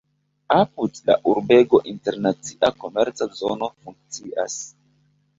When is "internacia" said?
1.91-2.69